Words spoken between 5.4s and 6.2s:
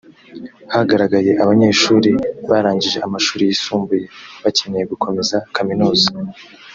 kaminuza